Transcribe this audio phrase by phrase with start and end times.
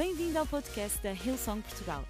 [0.00, 2.08] Bem-vindo ao podcast da Hillsong Portugal.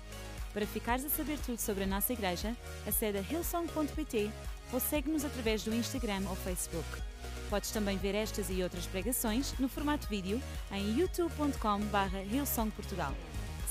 [0.54, 4.30] Para ficares a saber tudo sobre a nossa igreja, acede a hillsong.pt
[4.72, 6.87] ou segue-nos através do Instagram ou Facebook.
[7.50, 10.40] Podes também ver estas e outras pregações no formato vídeo
[10.71, 13.12] em youtube.com.br hillsongportugal.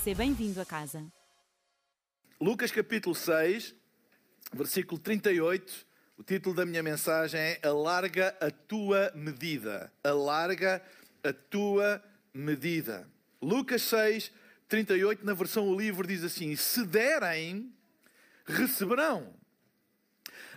[0.04, 1.02] Seja bem-vindo a casa.
[2.38, 3.74] Lucas capítulo 6,
[4.52, 5.86] versículo 38.
[6.18, 9.90] O título da minha mensagem é Alarga a tua medida.
[10.04, 10.82] Alarga
[11.24, 13.08] a tua medida.
[13.42, 14.30] Lucas 6,
[14.68, 17.74] 38, na versão o livro, diz assim: Se derem,
[18.44, 19.34] receberão.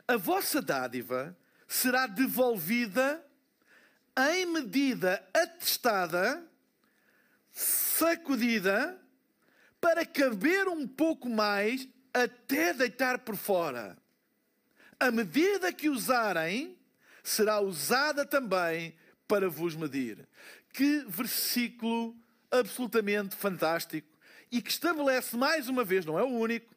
[0.08, 3.26] A vossa dádiva será devolvida
[4.32, 6.46] em medida atestada,
[7.52, 9.00] sacudida,
[9.80, 13.98] para caber um pouco mais até deitar por fora.
[15.00, 16.78] A medida que usarem
[17.24, 18.96] será usada também
[19.28, 20.28] para vos medir.
[20.72, 22.16] Que versículo
[22.54, 24.08] absolutamente fantástico
[24.52, 26.74] e que estabelece mais uma vez, não é o único,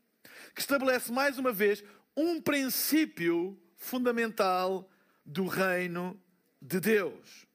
[0.54, 1.84] que estabelece mais uma vez
[2.16, 4.90] um princípio fundamental
[5.24, 6.18] do reino
[6.60, 7.46] de Deus.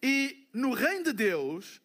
[0.00, 1.80] E no reino de Deus,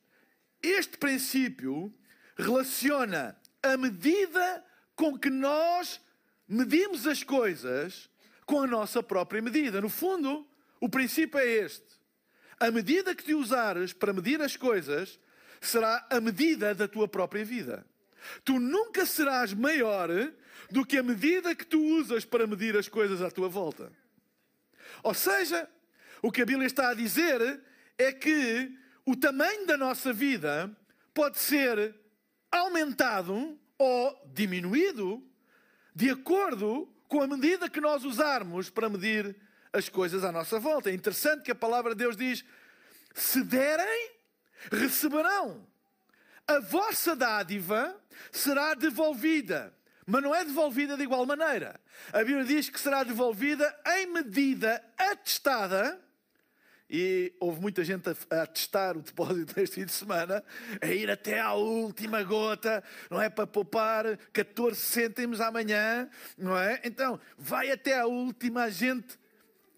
[0.61, 1.91] este princípio
[2.37, 4.63] relaciona a medida
[4.95, 5.99] com que nós
[6.47, 8.09] medimos as coisas
[8.45, 9.81] com a nossa própria medida.
[9.81, 10.47] No fundo,
[10.79, 11.99] o princípio é este.
[12.59, 15.19] A medida que te usares para medir as coisas
[15.61, 17.85] será a medida da tua própria vida.
[18.43, 20.09] Tu nunca serás maior
[20.69, 23.91] do que a medida que tu usas para medir as coisas à tua volta.
[25.03, 25.69] Ou seja,
[26.21, 27.61] o que a Bíblia está a dizer
[27.97, 30.75] é que o tamanho da nossa vida
[31.13, 31.95] pode ser
[32.51, 35.23] aumentado ou diminuído
[35.95, 39.35] de acordo com a medida que nós usarmos para medir
[39.73, 40.89] as coisas à nossa volta.
[40.89, 42.45] É interessante que a palavra de Deus diz:
[43.13, 44.11] se derem,
[44.69, 45.65] receberão.
[46.47, 47.95] A vossa dádiva
[48.31, 49.73] será devolvida,
[50.05, 51.79] mas não é devolvida de igual maneira.
[52.11, 55.99] A Bíblia diz que será devolvida em medida atestada.
[56.93, 60.43] E houve muita gente a, testar o depósito deste fim de semana,
[60.81, 63.29] a ir até à última gota, não é?
[63.29, 66.81] Para poupar 14 cêntimos amanhã, não é?
[66.83, 69.17] Então, vai até à última, a gente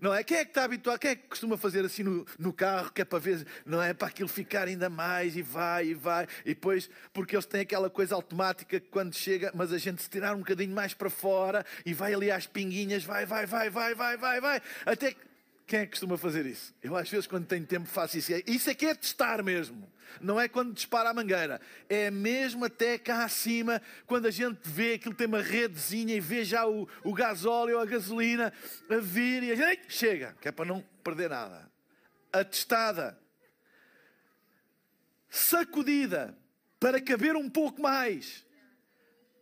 [0.04, 0.22] não é?
[0.22, 1.00] Quem é que está habituado?
[1.00, 3.94] Quem é que costuma fazer assim no, no carro, que é para ver, não é?
[3.94, 6.28] Para aquilo ficar ainda mais e vai e vai.
[6.44, 10.10] E depois, porque eles têm aquela coisa automática que quando chega, mas a gente se
[10.10, 13.96] tirar um bocadinho mais para fora e vai ali às pinguinhas, vai, vai, vai, vai,
[13.96, 14.62] vai, vai, vai.
[14.86, 15.33] Até que
[15.66, 16.74] quem é que costuma fazer isso?
[16.82, 18.32] Eu às vezes quando tenho tempo faço isso.
[18.46, 19.92] Isso é que é testar mesmo.
[20.22, 21.60] Não é quando dispara a mangueira.
[21.90, 26.44] É mesmo até cá acima, quando a gente vê aquilo tem uma redezinha e vê
[26.44, 28.54] já o, o gasóleo, a gasolina
[28.90, 31.72] a vir e a gente chega, que é para não perder nada.
[32.32, 33.18] Atestada.
[35.30, 36.38] Sacudida
[36.80, 38.46] para caber um pouco mais.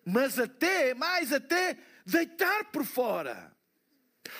[0.05, 3.51] Mas até, mais até, deitar por fora.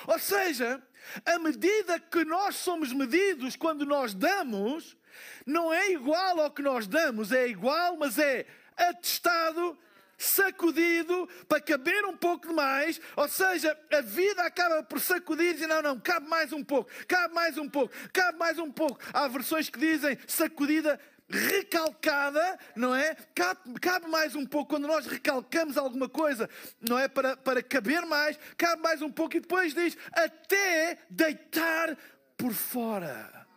[0.08, 0.82] Ou seja,
[1.26, 4.98] a medida que nós somos medidos quando nós damos,
[5.46, 8.46] não é igual ao que nós damos, é igual, mas é
[8.78, 9.78] atestado,
[10.18, 15.82] sacudido, para caber um pouco mais, ou seja, a vida acaba por sacudir e não,
[15.82, 19.00] não, cabe mais um pouco, cabe mais um pouco, cabe mais um pouco.
[19.14, 21.00] Há versões que dizem sacudida
[21.32, 23.16] recalcada, não é?
[23.34, 26.50] Cabe, cabe, mais um pouco, quando nós recalcamos alguma coisa,
[26.80, 27.08] não é?
[27.08, 31.98] Para, para caber mais, cabe mais um pouco e depois diz até deitar
[32.38, 33.48] por fora.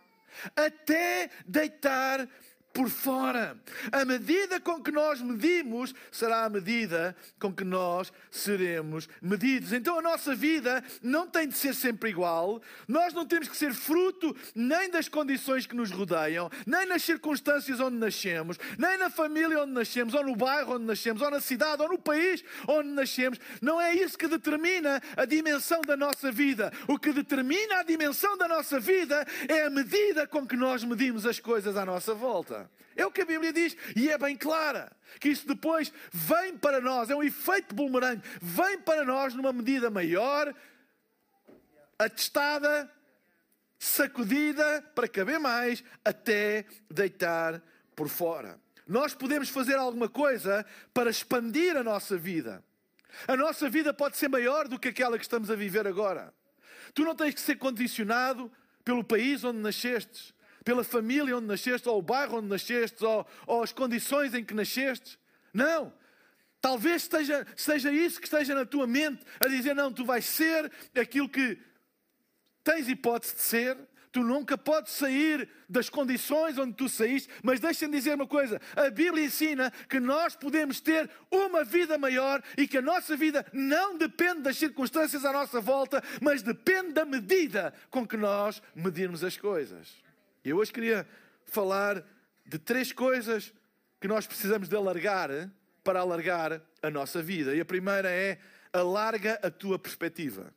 [0.56, 2.34] Até deitar por
[2.88, 3.56] fora.
[3.92, 9.72] A medida com que nós medimos será a medida com que nós seremos medidos.
[9.72, 12.60] Então a nossa vida não tem de ser sempre igual.
[12.88, 17.78] Nós não temos que ser fruto nem das condições que nos rodeiam, nem nas circunstâncias
[17.78, 21.82] onde nascemos, nem na família onde nascemos, ou no bairro onde nascemos, ou na cidade,
[21.82, 23.38] ou no país onde nascemos.
[23.62, 26.72] Não é isso que determina a dimensão da nossa vida.
[26.88, 31.26] O que determina a dimensão da nossa vida é a medida com que nós medimos
[31.26, 32.63] as coisas à nossa volta.
[32.96, 34.90] É o que a Bíblia diz e é bem clara.
[35.20, 39.90] Que isso depois vem para nós, é um efeito boomerang, vem para nós numa medida
[39.90, 40.54] maior,
[41.98, 42.90] atestada,
[43.78, 47.60] sacudida, para caber mais, até deitar
[47.94, 48.58] por fora.
[48.86, 52.62] Nós podemos fazer alguma coisa para expandir a nossa vida.
[53.26, 56.34] A nossa vida pode ser maior do que aquela que estamos a viver agora.
[56.92, 58.50] Tu não tens que ser condicionado
[58.84, 60.33] pelo país onde nascestes
[60.64, 64.54] pela família onde nasceste, ou o bairro onde nasceste, ou, ou as condições em que
[64.54, 65.18] nasceste.
[65.52, 65.92] Não.
[66.60, 70.72] Talvez esteja, seja isso que esteja na tua mente, a dizer: não, tu vais ser
[70.98, 71.58] aquilo que
[72.64, 73.76] tens hipótese de ser,
[74.14, 78.88] Tu nunca podes sair das condições onde tu saíste, mas deixa-me dizer uma coisa: a
[78.88, 83.98] Bíblia ensina que nós podemos ter uma vida maior e que a nossa vida não
[83.98, 89.36] depende das circunstâncias à nossa volta, mas depende da medida com que nós medirmos as
[89.36, 90.03] coisas.
[90.44, 91.08] Eu hoje queria
[91.46, 92.04] falar
[92.44, 93.52] de três coisas
[94.00, 95.30] que nós precisamos de alargar
[95.82, 97.54] para alargar a nossa vida.
[97.54, 98.38] E a primeira é
[98.72, 100.52] alarga a tua perspectiva.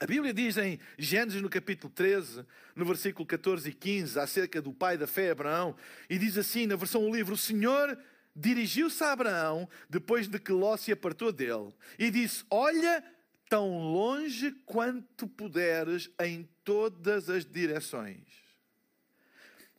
[0.00, 2.44] A Bíblia diz em Gênesis, no capítulo 13,
[2.74, 5.76] no versículo 14 e 15, acerca do pai da fé, Abraão,
[6.10, 7.96] e diz assim na versão do livro: O Senhor
[8.34, 13.04] dirigiu-se a Abraão depois de que Ló se apartou dele e disse: Olha
[13.48, 18.41] tão longe quanto puderes em todas as direções,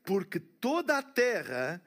[0.04, 1.82] porque toda a terra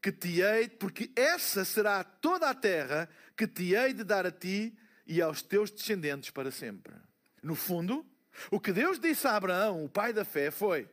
[0.00, 4.30] que te hei, porque essa será toda a terra que te hei de dar a
[4.30, 4.76] ti
[5.06, 6.94] e aos teus descendentes para sempre.
[7.42, 8.06] No fundo,
[8.50, 10.88] o que Deus disse a Abraão, o pai da fé, foi: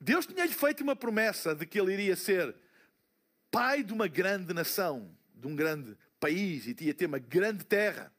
[0.00, 2.54] Deus tinha-lhe feito uma promessa de que ele iria ser
[3.50, 8.12] pai de uma grande nação, de um grande país, e ia ter uma grande terra.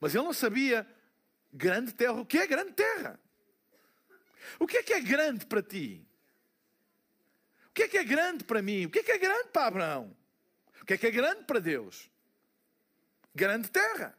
[0.00, 0.86] Mas ele não sabia
[1.52, 2.14] grande terra.
[2.14, 3.18] O que é grande terra?
[4.58, 6.06] O que é que é grande para ti?
[7.68, 8.86] O que é que é grande para mim?
[8.86, 10.16] O que é que é grande para Abraão?
[10.80, 12.08] O que é que é grande para Deus?
[13.34, 14.16] Grande terra.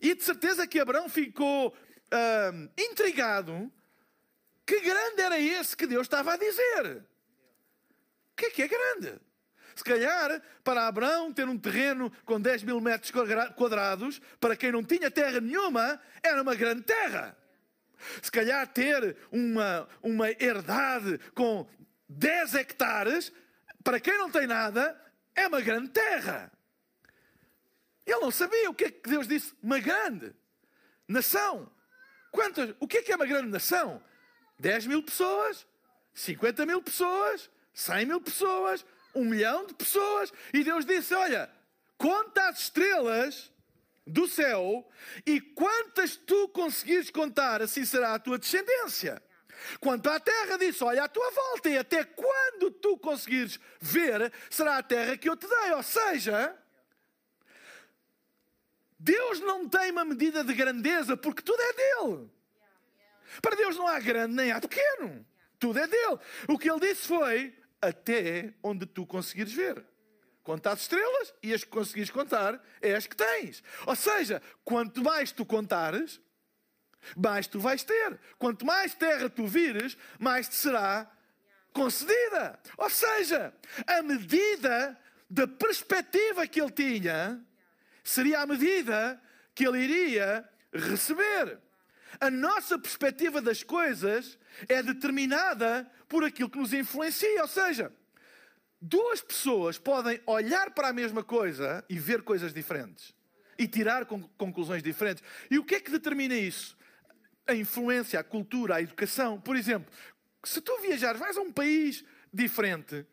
[0.00, 3.72] E de certeza que Abraão ficou uh, intrigado.
[4.64, 6.98] Que grande era esse que Deus estava a dizer?
[8.32, 9.18] O que é que é grande?
[9.74, 13.12] Se calhar, para Abraão ter um terreno com 10 mil metros
[13.56, 17.36] quadrados, para quem não tinha terra nenhuma, era uma grande terra.
[18.22, 21.68] Se calhar ter uma, uma herdade com
[22.08, 23.32] 10 hectares,
[23.82, 24.98] para quem não tem nada,
[25.34, 26.52] é uma grande terra.
[28.06, 29.54] Ele não sabia o que é que Deus disse.
[29.62, 30.34] Uma grande
[31.06, 31.70] nação.
[32.30, 34.02] Quantas, o que é que é uma grande nação?
[34.58, 35.66] 10 mil pessoas,
[36.14, 38.84] 50 mil pessoas, 100 mil pessoas,
[39.14, 40.32] um milhão de pessoas.
[40.52, 41.50] E Deus disse: Olha,
[41.96, 43.52] conta as estrelas
[44.08, 44.88] do céu
[45.26, 49.22] e quantas tu conseguires contar, assim será a tua descendência.
[49.80, 54.78] Quanto à terra, disse: Olha à tua volta, e até quando tu conseguires ver, será
[54.78, 55.72] a terra que eu te dei.
[55.72, 56.56] Ou seja,
[58.98, 62.30] Deus não tem uma medida de grandeza porque tudo é dele.
[63.42, 65.24] Para Deus não há grande nem há pequeno.
[65.58, 66.18] Tudo é dele.
[66.48, 69.84] O que ele disse foi até onde tu conseguires ver.
[70.48, 73.62] Conta as estrelas e as que conseguires contar é as que tens.
[73.84, 76.18] Ou seja, quanto mais tu contares,
[77.14, 78.18] mais tu vais ter.
[78.38, 81.06] Quanto mais terra tu vires, mais te será
[81.70, 82.58] concedida.
[82.78, 83.52] Ou seja,
[83.86, 84.98] a medida
[85.28, 87.44] da perspectiva que ele tinha
[88.02, 89.22] seria a medida
[89.54, 91.58] que ele iria receber.
[92.18, 97.42] A nossa perspectiva das coisas é determinada por aquilo que nos influencia.
[97.42, 97.92] Ou seja,
[98.80, 103.14] duas pessoas podem olhar para a mesma coisa e ver coisas diferentes
[103.58, 105.22] e tirar conclusões diferentes.
[105.50, 106.76] E o que é que determina isso?
[107.46, 109.40] A influência, a cultura, a educação.
[109.40, 109.92] Por exemplo,
[110.44, 113.04] se tu viajares, vais a um país diferente,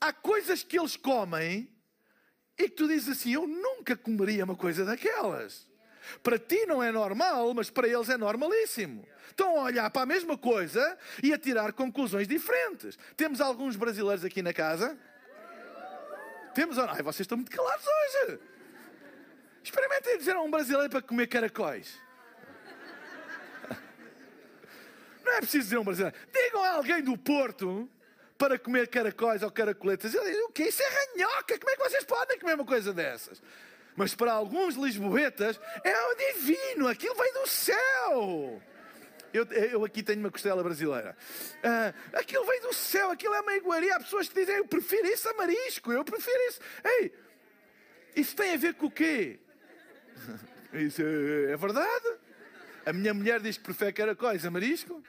[0.00, 1.70] há coisas que eles comem
[2.58, 5.68] e que tu dizes assim: Eu nunca comeria uma coisa daquelas.
[6.22, 9.06] Para ti não é normal, mas para eles é normalíssimo.
[9.28, 12.98] Estão a olhar para a mesma coisa e a tirar conclusões diferentes.
[13.16, 14.96] Temos alguns brasileiros aqui na casa?
[16.54, 16.78] Temos.
[16.78, 18.40] Ai, vocês estão muito calados hoje.
[19.62, 22.00] Experimentem dizer a um brasileiro para comer caracóis.
[25.22, 26.16] Não é preciso dizer a um brasileiro.
[26.32, 27.90] Digam a alguém do Porto
[28.38, 30.14] para comer caracóis ou caracoletas.
[30.14, 30.64] Eu digo, o que?
[30.64, 31.58] Isso é ranhoca.
[31.58, 33.42] Como é que vocês podem comer uma coisa dessas?
[33.96, 36.88] Mas para alguns lisboetas é o divino.
[36.88, 38.62] Aquilo vem do céu.
[39.32, 41.16] Eu, eu, aqui tenho uma costela brasileira.
[41.58, 43.96] Uh, aquilo vem do céu, aquilo é uma iguaria.
[43.96, 46.60] Há pessoas que dizem, eu prefiro isso a marisco, eu prefiro isso.
[46.84, 47.12] Ei,
[48.14, 49.40] isso tem a ver com o quê?
[50.72, 52.18] Isso é, é verdade.
[52.84, 55.02] A minha mulher diz que prefere caracóis a marisco.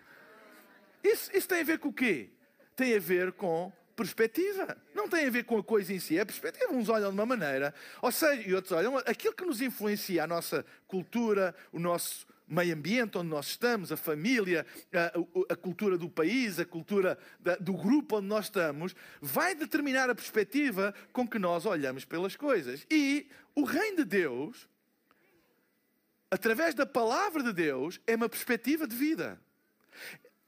[1.03, 2.29] Isso, isso tem a ver com o quê?
[2.77, 4.77] tem a ver com perspectiva.
[4.93, 6.17] Não tem a ver com a coisa em si.
[6.17, 6.71] É perspectiva.
[6.71, 8.95] Uns olham de uma maneira, ou seja, e outros olham.
[8.99, 13.97] Aquilo que nos influencia a nossa cultura, o nosso meio ambiente onde nós estamos, a
[13.97, 19.53] família, a, a cultura do país, a cultura da, do grupo onde nós estamos, vai
[19.53, 22.85] determinar a perspectiva com que nós olhamos pelas coisas.
[22.89, 24.69] E o reino de Deus,
[26.31, 29.37] através da palavra de Deus, é uma perspectiva de vida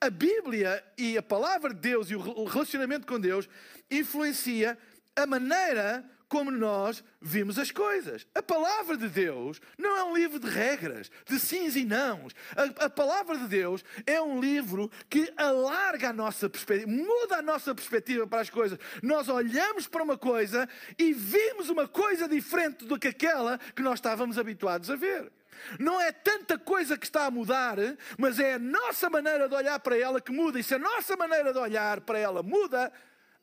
[0.01, 3.49] a Bíblia e a palavra de Deus e o relacionamento com Deus
[3.91, 4.77] influencia
[5.15, 8.25] a maneira como nós vimos as coisas.
[8.35, 12.33] A palavra de Deus não é um livro de regras, de sims e nãos.
[12.55, 17.41] A, a palavra de Deus é um livro que alarga a nossa perspectiva, muda a
[17.41, 18.77] nossa perspectiva para as coisas.
[19.01, 23.95] Nós olhamos para uma coisa e vimos uma coisa diferente do que aquela que nós
[23.95, 25.31] estávamos habituados a ver.
[25.79, 27.77] Não é tanta coisa que está a mudar,
[28.17, 30.59] mas é a nossa maneira de olhar para ela que muda.
[30.59, 32.91] E se a nossa maneira de olhar para ela muda,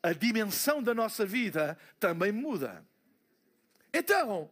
[0.01, 2.85] a dimensão da nossa vida também muda.
[3.93, 4.49] Então,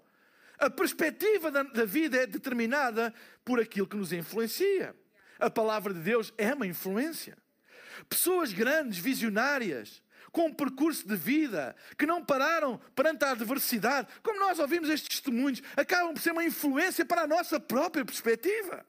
[0.57, 4.95] a perspectiva da, da, vida é determinada por aquilo que nos influencia.
[5.39, 7.37] A palavra de Deus é uma influência.
[8.09, 10.01] Pessoas grandes, visionárias,
[10.35, 15.21] com um percurso de vida, que não pararam perante a adversidade, como nós ouvimos estes
[15.21, 18.85] testemunhos, acabam por ser uma influência para a nossa própria perspectiva.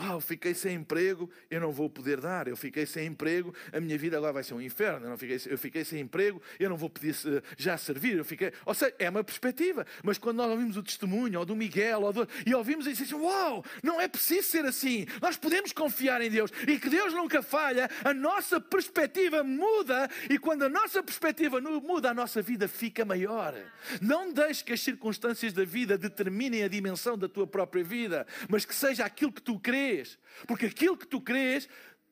[0.00, 2.46] Uau, fiquei sem emprego, eu não vou poder dar.
[2.46, 5.06] Eu fiquei sem emprego, a minha vida agora vai ser um inferno.
[5.06, 7.12] Eu, não fiquei, eu fiquei sem emprego, eu não vou poder
[7.56, 8.16] já servir.
[8.16, 9.84] Eu fiquei, ou seja, é uma perspectiva.
[10.04, 13.24] Mas quando nós ouvimos o testemunho, ou do Miguel, ou do, e ouvimos e dizemos,
[13.24, 15.04] uau, não é preciso ser assim.
[15.20, 17.90] Nós podemos confiar em Deus e que Deus nunca falha.
[18.04, 23.52] A nossa perspectiva muda e quando a nossa perspectiva muda, a nossa vida fica maior.
[24.00, 28.64] Não deixe que as circunstâncias da vida determinem a dimensão da tua própria vida, mas
[28.64, 30.18] que seja aquilo que tu crês crês.
[30.46, 31.68] Porque aquilo que tu crês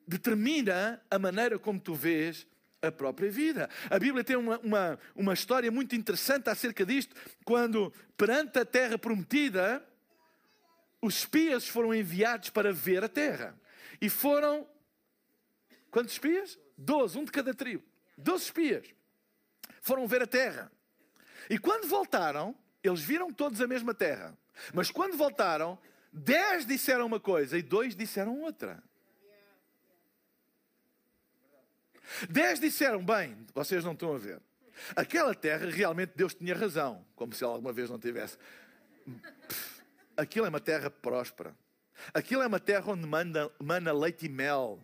[0.07, 2.47] determina a maneira como tu vês
[2.81, 3.69] a própria vida.
[3.89, 8.97] A Bíblia tem uma, uma, uma história muito interessante acerca disto, quando perante a terra
[8.97, 9.83] prometida,
[11.01, 13.59] os espias foram enviados para ver a terra.
[14.01, 14.67] E foram.
[15.91, 16.59] Quantos espias?
[16.77, 17.83] Doze, um de cada tribo.
[18.17, 18.85] Doze espias.
[19.81, 20.71] Foram ver a terra.
[21.49, 24.37] E quando voltaram, eles viram todos a mesma terra.
[24.73, 25.79] Mas quando voltaram,
[26.11, 28.81] Dez disseram uma coisa e dois disseram outra.
[32.29, 34.41] Dez disseram, bem, vocês não estão a ver.
[34.95, 38.37] Aquela terra, realmente Deus tinha razão, como se alguma vez não tivesse.
[40.15, 41.55] Aquilo é uma terra próspera.
[42.13, 44.79] Aquilo é uma terra onde manda, mana leite e mel.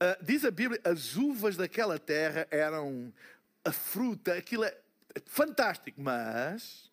[0.00, 3.12] Uh, diz a Bíblia, as uvas daquela terra eram
[3.64, 4.76] a fruta, aquilo é
[5.26, 6.90] fantástico, mas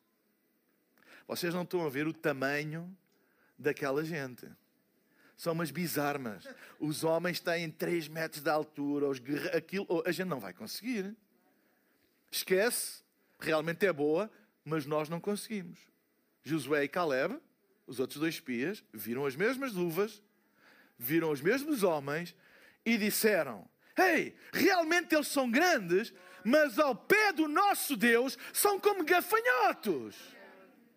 [1.28, 2.96] vocês não estão a ver o tamanho
[3.58, 4.48] daquela gente.
[5.38, 6.48] São umas bizarmas.
[6.80, 9.50] Os homens têm 3 metros de altura, os guerre...
[9.50, 11.16] aquilo a gente não vai conseguir.
[12.32, 13.04] Esquece,
[13.40, 14.32] realmente é boa,
[14.64, 15.80] mas nós não conseguimos.
[16.44, 17.40] Josué e Caleb,
[17.88, 20.22] os outros dois espias, viram as mesmas uvas,
[20.98, 22.36] viram os mesmos homens
[22.86, 29.04] e disseram: Ei, realmente eles são grandes, mas ao pé do nosso Deus são como
[29.04, 30.16] gafanhotos.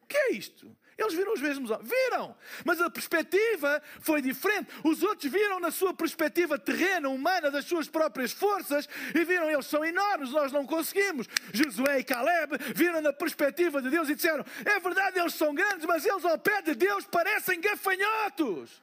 [0.03, 0.77] O que é isto?
[0.99, 1.89] Eles viram os mesmos homens.
[1.89, 2.37] Viram!
[2.65, 4.69] Mas a perspectiva foi diferente.
[4.83, 9.67] Os outros viram na sua perspectiva terrena, humana, das suas próprias forças, e viram, eles
[9.67, 11.29] são enormes, nós não conseguimos.
[11.55, 15.87] Josué e Caleb viram na perspectiva de Deus e disseram: é verdade, eles são grandes,
[15.87, 18.83] mas eles ao pé de Deus parecem gafanhotos.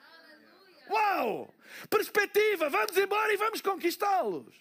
[0.89, 1.53] Uau!
[1.89, 4.55] Perspectiva, vamos embora e vamos conquistá-los.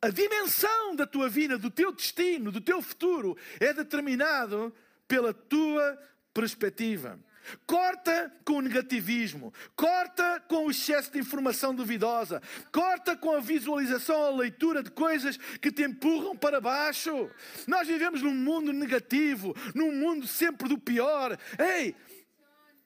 [0.00, 4.72] A dimensão da tua vida, do teu destino, do teu futuro é determinado
[5.06, 5.98] pela tua
[6.32, 7.18] perspectiva.
[7.64, 14.16] Corta com o negativismo, corta com o excesso de informação duvidosa, corta com a visualização
[14.16, 17.30] ou a leitura de coisas que te empurram para baixo.
[17.66, 21.38] Nós vivemos num mundo negativo, num mundo sempre do pior.
[21.56, 21.94] Ei,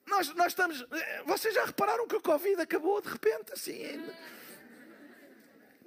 [0.07, 0.85] nós, nós estamos.
[1.25, 4.05] Vocês já repararam que o Covid acabou de repente assim?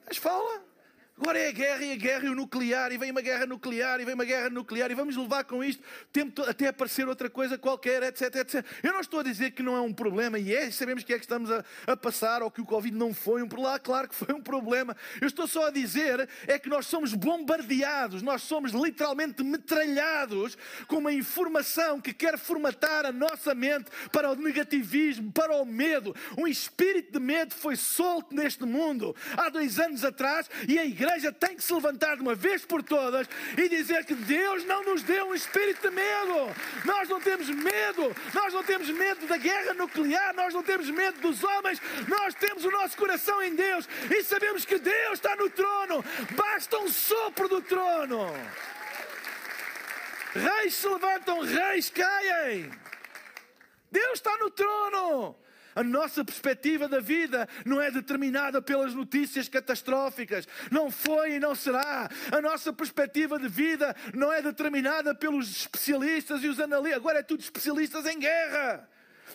[0.08, 0.73] Mas fala.
[1.15, 4.01] Agora é a guerra e a guerra e o nuclear, e vem uma guerra nuclear,
[4.01, 7.55] e vem uma guerra nuclear, e vamos levar com isto tempo até aparecer outra coisa
[7.55, 8.65] qualquer, etc, etc.
[8.82, 11.20] Eu não estou a dizer que não é um problema, e é, sabemos que é
[11.20, 14.15] que estamos a, a passar, ou que o Covid não foi um problema, claro que
[14.15, 14.98] foi um problema.
[15.22, 20.98] Eu estou só a dizer é que nós somos bombardeados, nós somos literalmente metralhados com
[20.98, 26.15] uma informação que quer formatar a nossa mente para o negativismo, para o medo.
[26.36, 31.02] Um espírito de medo foi solto neste mundo há dois anos atrás, e a igreja
[31.03, 34.83] igreja tem que se levantar de uma vez por todas e dizer que Deus não
[34.83, 36.55] nos deu um espírito de medo.
[36.86, 41.19] Nós não temos medo, nós não temos medo da guerra nuclear, nós não temos medo
[41.19, 45.50] dos homens, nós temos o nosso coração em Deus e sabemos que Deus está no
[45.50, 46.03] trono.
[46.31, 48.27] Basta um sopro do trono.
[50.33, 52.72] Reis se levantam, reis caem.
[53.91, 55.43] Deus está no trono.
[55.75, 60.48] A nossa perspectiva da vida não é determinada pelas notícias catastróficas.
[60.72, 62.10] Não foi e não será.
[62.32, 67.00] A nossa perspectiva de vida não é determinada pelos especialistas e os analistas.
[67.00, 68.88] Agora é tudo especialistas em guerra.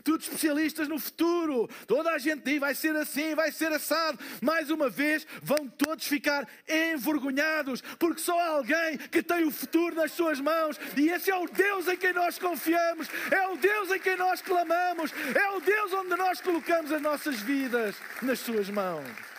[0.03, 1.69] Tudo especialistas no futuro.
[1.87, 4.19] Toda a gente diz vai ser assim, vai ser assado.
[4.41, 9.95] Mais uma vez, vão todos ficar envergonhados, porque só há alguém que tem o futuro
[9.95, 10.79] nas suas mãos.
[10.97, 14.41] E esse é o Deus em quem nós confiamos, é o Deus em quem nós
[14.41, 19.38] clamamos, é o Deus onde nós colocamos as nossas vidas nas suas mãos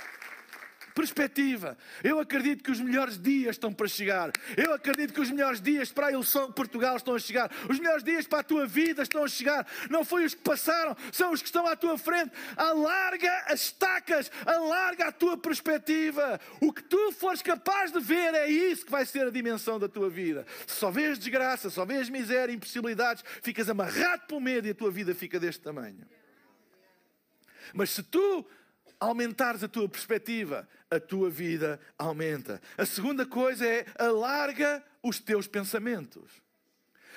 [0.99, 1.77] perspectiva.
[2.03, 4.31] Eu acredito que os melhores dias estão para chegar.
[4.57, 7.49] Eu acredito que os melhores dias para a ilusão de Portugal estão a chegar.
[7.69, 9.65] Os melhores dias para a tua vida estão a chegar.
[9.89, 12.31] Não foi os que passaram, são os que estão à tua frente.
[12.57, 16.37] Alarga as estacas, alarga a tua perspectiva.
[16.59, 19.87] O que tu fores capaz de ver é isso que vai ser a dimensão da
[19.87, 20.45] tua vida.
[20.67, 25.15] Só vês desgraça, só vês miséria, impossibilidades, ficas amarrado pelo medo e a tua vida
[25.15, 26.05] fica deste tamanho.
[27.73, 28.45] Mas se tu
[28.99, 32.61] aumentares a tua perspectiva, a tua vida aumenta.
[32.77, 36.29] A segunda coisa é alarga os teus pensamentos.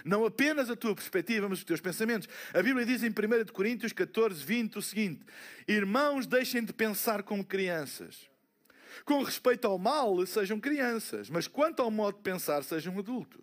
[0.04, 2.28] Não apenas a tua perspectiva, mas os teus pensamentos.
[2.52, 5.24] A Bíblia diz em 1 Coríntios 14, 20 o seguinte:
[5.66, 8.28] Irmãos, deixem de pensar como crianças.
[9.04, 13.40] Com respeito ao mal, sejam crianças, mas quanto ao modo de pensar, sejam adultos.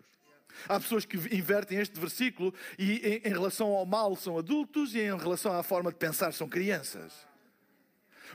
[0.68, 5.00] Há pessoas que invertem este versículo e, em, em relação ao mal, são adultos e,
[5.00, 7.29] em relação à forma de pensar, são crianças.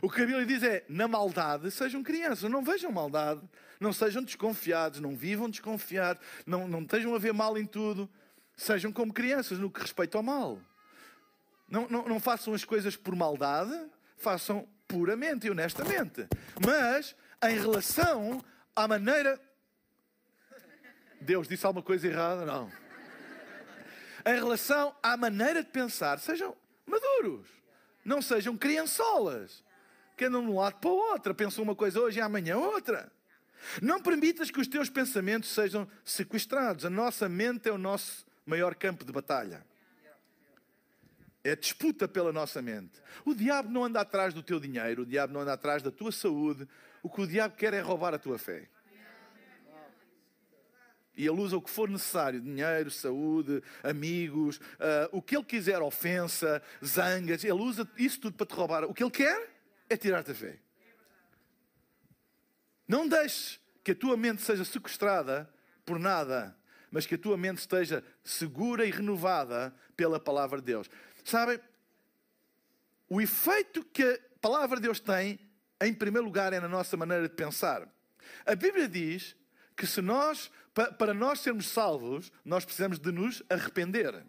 [0.01, 3.41] O que a Bíblia diz é: na maldade sejam crianças, não vejam maldade,
[3.79, 8.09] não sejam desconfiados, não vivam desconfiados, não, não estejam a ver mal em tudo,
[8.55, 10.59] sejam como crianças no que respeita ao mal.
[11.67, 13.73] Não, não, não façam as coisas por maldade,
[14.17, 16.27] façam puramente e honestamente.
[16.65, 18.43] Mas em relação
[18.75, 19.39] à maneira.
[21.21, 22.45] Deus disse alguma coisa errada?
[22.45, 22.71] Não.
[24.27, 27.47] Em relação à maneira de pensar, sejam maduros.
[28.03, 29.63] Não sejam criançolas
[30.15, 33.11] que andam de um lado para o outro, pensam uma coisa hoje e amanhã outra.
[33.81, 36.85] Não permitas que os teus pensamentos sejam sequestrados.
[36.85, 39.65] A nossa mente é o nosso maior campo de batalha.
[41.43, 43.01] É disputa pela nossa mente.
[43.23, 46.11] O diabo não anda atrás do teu dinheiro, o diabo não anda atrás da tua
[46.11, 46.67] saúde.
[47.03, 48.67] O que o diabo quer é roubar a tua fé.
[51.17, 55.81] E ele usa o que for necessário: dinheiro, saúde, amigos, uh, o que ele quiser,
[55.81, 57.43] ofensa, zangas.
[57.43, 58.83] Ele usa isso tudo para te roubar.
[58.85, 59.54] O que ele quer
[59.89, 60.59] é tirar-te a fé.
[62.87, 65.49] Não deixes que a tua mente seja sequestrada
[65.85, 66.55] por nada,
[66.91, 70.89] mas que a tua mente esteja segura e renovada pela palavra de Deus.
[71.23, 71.59] Sabem,
[73.09, 75.39] o efeito que a palavra de Deus tem,
[75.81, 77.87] em primeiro lugar, é na nossa maneira de pensar.
[78.45, 79.35] A Bíblia diz
[79.75, 80.51] que se nós,
[80.97, 84.23] para nós sermos salvos, nós precisamos de nos arrepender.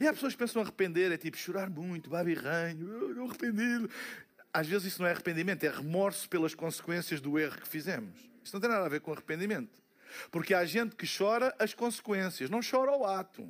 [0.00, 3.90] E há pessoas pensam arrepender, é tipo chorar muito, babirranho, eu arrependido.
[4.52, 8.18] Às vezes isso não é arrependimento, é remorso pelas consequências do erro que fizemos.
[8.42, 9.82] Isso não tem nada a ver com arrependimento.
[10.30, 13.46] Porque há gente que chora as consequências, não chora o ato.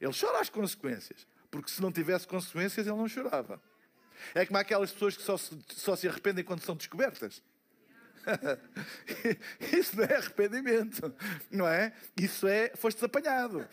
[0.00, 1.26] Ele chora as consequências.
[1.50, 3.60] Porque se não tivesse consequências, ele não chorava.
[4.34, 7.42] É como aquelas pessoas que só se, só se arrependem quando são descobertas.
[9.76, 11.14] Isso não é arrependimento,
[11.50, 11.92] não é?
[12.16, 13.68] Isso é, foste apanhado.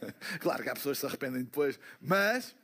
[0.40, 2.54] Claro que há pessoas que se arrependem depois, mas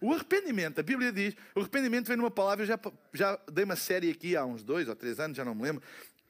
[0.00, 2.78] o arrependimento, a Bíblia diz, o arrependimento vem numa palavra, eu já,
[3.12, 5.82] já dei uma série aqui há uns dois ou três anos, já não me lembro,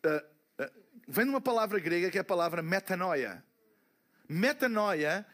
[0.07, 0.71] uh, uh,
[1.07, 3.45] vem numa palavra grega que é a palavra metanoia.
[4.29, 5.27] Metanoia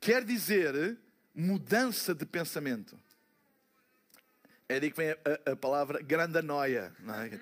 [0.00, 0.98] quer dizer
[1.34, 2.98] mudança de pensamento.
[4.68, 6.92] É daí que vem a, a, a palavra grandanoia.
[7.00, 7.40] Não é?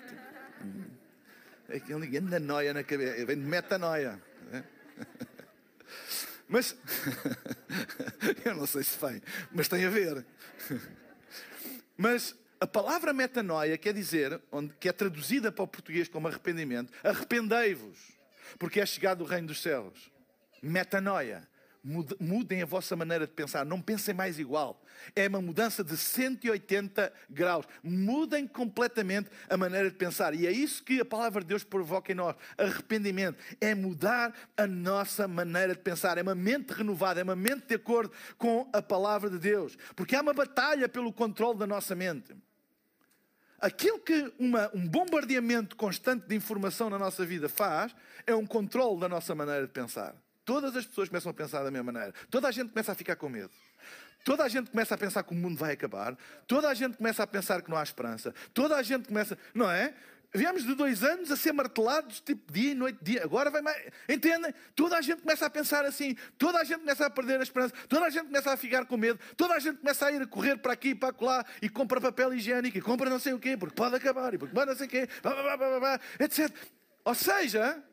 [1.69, 4.19] É aquele grande noia na cabeça, vem de metanoia.
[4.51, 4.63] É?
[6.49, 6.75] Mas,
[8.43, 10.25] eu não sei se vem, mas tem a ver.
[11.95, 16.91] Mas a palavra metanoia quer dizer, onde, que é traduzida para o português como arrependimento,
[17.03, 17.99] arrependei-vos,
[18.57, 20.11] porque é chegado o reino dos céus.
[20.61, 21.47] Metanoia.
[21.81, 24.83] Mudem a vossa maneira de pensar, não pensem mais igual.
[25.15, 27.65] É uma mudança de 180 graus.
[27.81, 30.33] Mudem completamente a maneira de pensar.
[30.33, 33.41] E é isso que a palavra de Deus provoca em nós: arrependimento.
[33.61, 36.17] É mudar a nossa maneira de pensar.
[36.17, 39.77] É uma mente renovada, é uma mente de acordo com a palavra de Deus.
[39.95, 42.35] Porque há uma batalha pelo controle da nossa mente.
[43.57, 47.95] Aquilo que uma, um bombardeamento constante de informação na nossa vida faz
[48.27, 50.13] é um controle da nossa maneira de pensar.
[50.49, 52.11] Todas as pessoas começam a pensar da mesma maneira.
[52.27, 53.51] Toda a gente começa a ficar com medo.
[54.25, 56.17] Toda a gente começa a pensar que o mundo vai acabar.
[56.47, 58.33] Toda a gente começa a pensar que não há esperança.
[58.51, 59.37] Toda a gente começa.
[59.53, 59.93] Não é?
[60.33, 63.23] Viemos de dois anos a ser martelados, tipo dia e noite, dia.
[63.23, 63.79] Agora vai mais.
[64.09, 64.51] Entendem?
[64.75, 66.17] Toda a gente começa a pensar assim.
[66.35, 67.75] Toda a gente começa a perder a esperança.
[67.87, 69.19] Toda a gente começa a ficar com medo.
[69.37, 72.01] Toda a gente começa a ir a correr para aqui e para lá e compra
[72.01, 74.75] papel higiênico e compra não sei o quê, porque pode acabar e porque pode não
[74.75, 76.51] sei o quê, blá, blá, blá, etc.
[77.05, 77.83] Ou seja,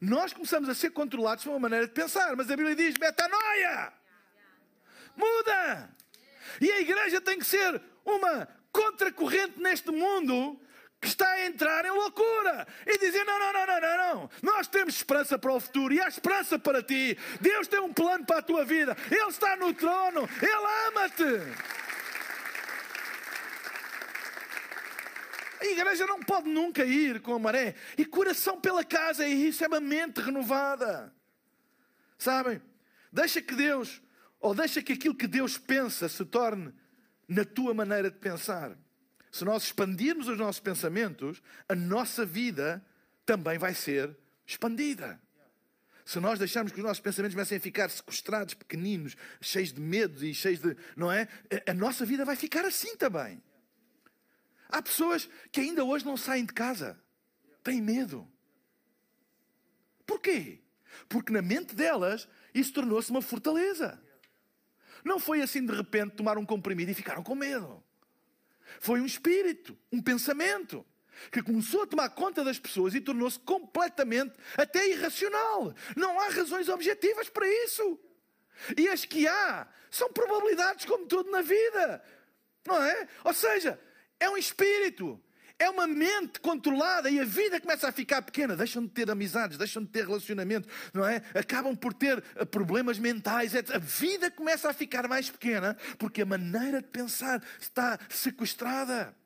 [0.00, 2.34] nós começamos a ser controlados por uma maneira de pensar.
[2.36, 3.92] Mas a Bíblia diz: metanoia!
[5.16, 5.90] Muda!
[6.60, 10.60] E a igreja tem que ser uma contracorrente neste mundo
[11.00, 14.30] que está a entrar em loucura e dizer: não, não, não, não, não, não.
[14.42, 17.16] Nós temos esperança para o futuro e há esperança para ti.
[17.40, 18.96] Deus tem um plano para a tua vida.
[19.10, 20.28] Ele está no trono.
[20.42, 21.85] Ele ama-te.
[25.60, 27.74] A igreja não pode nunca ir com a maré.
[27.96, 31.12] E coração pela casa é isso, é uma mente renovada.
[32.18, 32.60] Sabem?
[33.12, 34.02] Deixa que Deus,
[34.40, 36.72] ou deixa que aquilo que Deus pensa se torne
[37.28, 38.76] na tua maneira de pensar.
[39.30, 42.84] Se nós expandirmos os nossos pensamentos, a nossa vida
[43.24, 44.16] também vai ser
[44.46, 45.20] expandida.
[46.04, 50.24] Se nós deixarmos que os nossos pensamentos comecem a ficar sequestrados, pequeninos, cheios de medo
[50.24, 50.76] e cheios de.
[50.96, 51.26] Não é?
[51.66, 53.42] A nossa vida vai ficar assim também.
[54.68, 57.00] Há pessoas que ainda hoje não saem de casa.
[57.62, 58.30] Têm medo.
[60.06, 60.60] Porquê?
[61.08, 64.02] Porque na mente delas isso tornou-se uma fortaleza.
[65.04, 67.82] Não foi assim de repente tomar um comprimido e ficaram com medo.
[68.80, 70.84] Foi um espírito, um pensamento,
[71.30, 75.74] que começou a tomar conta das pessoas e tornou-se completamente até irracional.
[75.96, 77.98] Não há razões objetivas para isso.
[78.76, 82.02] E as que há são probabilidades como tudo na vida.
[82.66, 83.08] Não é?
[83.24, 83.80] Ou seja,
[84.18, 85.20] é um espírito.
[85.58, 88.54] É uma mente controlada e a vida começa a ficar pequena.
[88.54, 91.22] Deixam de ter amizades, deixam de ter relacionamento, não é?
[91.34, 93.54] Acabam por ter eh, problemas mentais.
[93.54, 99.16] A vida começa a ficar mais pequena porque a maneira de pensar está sequestrada.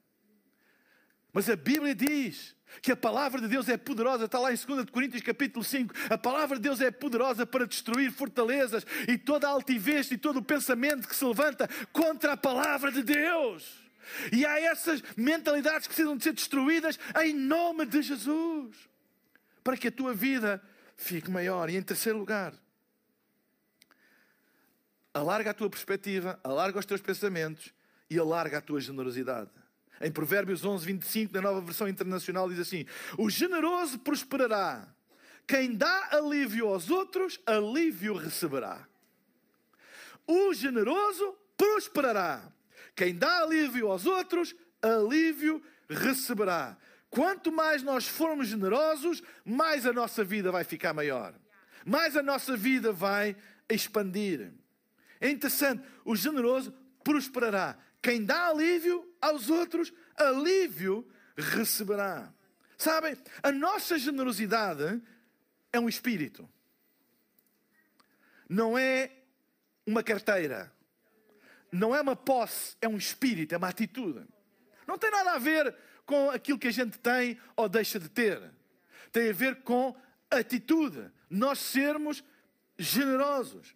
[1.32, 4.90] Mas a Bíblia diz que a palavra de Deus é poderosa, está lá em 2
[4.90, 9.50] Coríntios capítulo 5, a palavra de Deus é poderosa para destruir fortalezas e toda a
[9.50, 13.89] altivez e todo o pensamento que se levanta contra a palavra de Deus.
[14.32, 18.76] E há essas mentalidades que precisam de ser destruídas em nome de Jesus.
[19.62, 20.62] Para que a tua vida
[20.96, 21.70] fique maior.
[21.70, 22.54] E em terceiro lugar,
[25.12, 27.72] alarga a tua perspectiva, alarga os teus pensamentos
[28.08, 29.50] e alarga a tua generosidade.
[30.00, 32.86] Em Provérbios 11, 25, na nova versão internacional, diz assim:
[33.18, 34.88] O generoso prosperará.
[35.46, 38.86] Quem dá alívio aos outros, alívio receberá.
[40.26, 42.50] O generoso prosperará.
[43.00, 46.76] Quem dá alívio aos outros, alívio receberá.
[47.08, 51.34] Quanto mais nós formos generosos, mais a nossa vida vai ficar maior.
[51.82, 53.34] Mais a nossa vida vai
[53.70, 54.52] expandir.
[55.18, 57.78] É interessante, o generoso prosperará.
[58.02, 62.30] Quem dá alívio aos outros, alívio receberá.
[62.76, 65.00] Sabem, a nossa generosidade
[65.72, 66.46] é um espírito.
[68.46, 69.10] Não é
[69.86, 70.70] uma carteira
[71.72, 74.24] não é uma posse, é um espírito, é uma atitude.
[74.86, 78.42] Não tem nada a ver com aquilo que a gente tem ou deixa de ter.
[79.12, 79.94] Tem a ver com
[80.30, 81.10] atitude.
[81.28, 82.24] Nós sermos
[82.76, 83.74] generosos.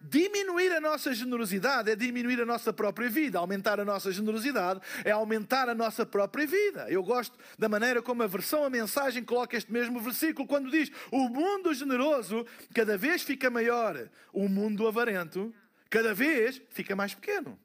[0.00, 3.38] Diminuir a nossa generosidade é diminuir a nossa própria vida.
[3.38, 6.86] Aumentar a nossa generosidade é aumentar a nossa própria vida.
[6.88, 10.90] Eu gosto da maneira como a versão, a mensagem, coloca este mesmo versículo quando diz:
[11.10, 15.52] O mundo generoso cada vez fica maior, o mundo avarento
[15.90, 17.58] cada vez fica mais pequeno.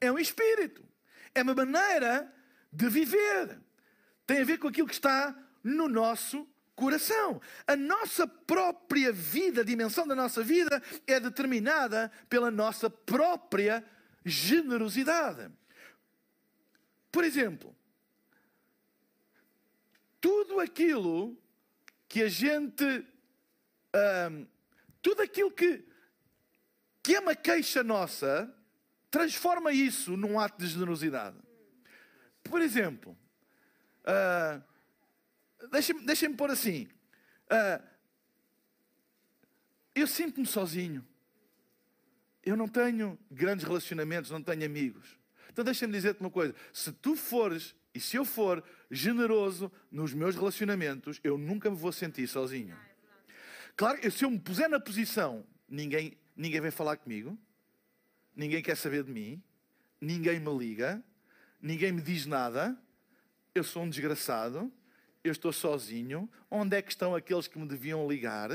[0.00, 0.86] É um espírito.
[1.34, 2.32] É uma maneira
[2.72, 3.60] de viver.
[4.26, 7.40] Tem a ver com aquilo que está no nosso coração.
[7.66, 13.84] A nossa própria vida, a dimensão da nossa vida, é determinada pela nossa própria
[14.24, 15.50] generosidade.
[17.10, 17.74] Por exemplo,
[20.20, 21.36] tudo aquilo
[22.08, 23.04] que a gente.
[25.02, 25.84] Tudo aquilo que
[27.08, 28.54] que é uma queixa nossa,
[29.10, 31.38] transforma isso num ato de generosidade.
[32.44, 33.16] Por exemplo,
[34.04, 34.62] uh,
[35.70, 36.86] deixem-me deixem pôr assim:
[37.50, 37.82] uh,
[39.94, 41.02] eu sinto-me sozinho.
[42.44, 45.18] Eu não tenho grandes relacionamentos, não tenho amigos.
[45.48, 50.34] Então deixa-me dizer-te uma coisa: se tu fores e se eu for generoso nos meus
[50.34, 52.76] relacionamentos, eu nunca me vou sentir sozinho.
[53.76, 57.36] Claro, se eu me puser na posição, ninguém ninguém vem falar comigo,
[58.34, 59.42] ninguém quer saber de mim,
[60.00, 61.02] ninguém me liga,
[61.60, 62.80] ninguém me diz nada,
[63.52, 64.72] eu sou um desgraçado,
[65.24, 68.50] eu estou sozinho, onde é que estão aqueles que me deviam ligar?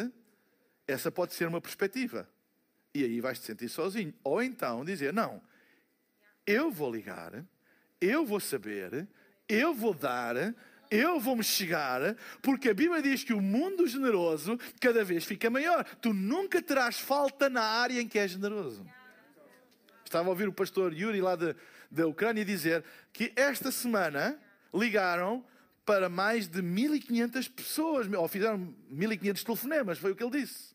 [0.87, 2.27] Essa pode ser uma perspectiva.
[2.95, 4.13] E aí vais te sentir sozinho.
[4.23, 5.41] Ou então dizer: não,
[6.47, 7.45] eu vou ligar,
[7.99, 9.07] eu vou saber,
[9.47, 10.35] eu vou dar,
[10.95, 15.83] eu vou-me chegar, porque a Bíblia diz que o mundo generoso cada vez fica maior.
[16.01, 18.85] Tu nunca terás falta na área em que és generoso.
[20.05, 21.55] Estava a ouvir o pastor Yuri lá da,
[21.89, 24.39] da Ucrânia dizer que esta semana
[24.73, 25.43] ligaram
[25.85, 30.72] para mais de 1500 pessoas, ou fizeram 1500 telefonemas, foi o que ele disse.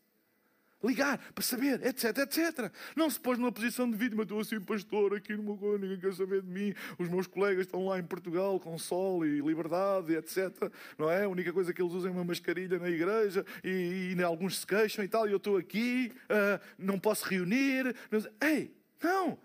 [0.83, 2.71] Ligar para saber, etc, etc.
[2.95, 6.13] Não se pôs numa posição de vítima, estou assim, pastor, aqui no meu ninguém quer
[6.13, 6.73] saber de mim.
[6.97, 10.71] Os meus colegas estão lá em Portugal com sol e liberdade, etc.
[10.97, 11.25] Não é?
[11.25, 14.67] A única coisa que eles usam é uma mascarilha na igreja e, e alguns se
[14.67, 17.93] queixam e tal, e eu estou aqui, uh, não posso reunir.
[18.41, 19.37] Ei, não!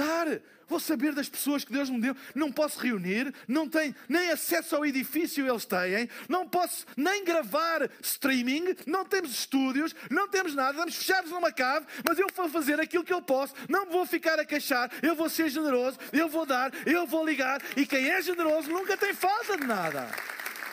[0.00, 0.40] Dar.
[0.66, 2.16] Vou saber das pessoas que Deus me deu.
[2.34, 7.90] Não posso reunir, não tenho nem acesso ao edifício eles têm, não posso nem gravar
[8.00, 12.80] streaming, não temos estúdios, não temos nada, estamos fechados numa cave, mas eu vou fazer
[12.80, 16.46] aquilo que eu posso, não vou ficar a queixar, eu vou ser generoso, eu vou
[16.46, 20.08] dar, eu vou ligar, e quem é generoso nunca tem falta de nada.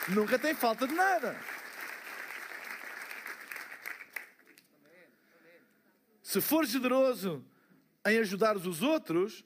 [0.08, 1.36] Nunca tem falta de nada.
[6.22, 7.44] Se for generoso,
[8.12, 9.44] em ajudar os outros,